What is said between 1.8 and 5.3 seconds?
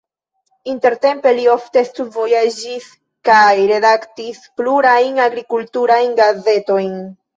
studvojaĝis kaj redaktis plurajn